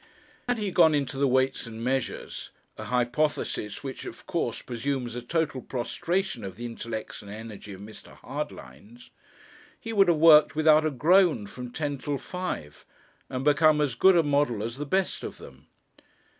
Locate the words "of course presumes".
4.03-5.13